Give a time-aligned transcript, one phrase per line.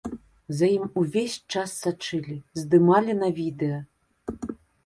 [0.59, 3.79] За ім увесь час сачылі, здымалі на відэа.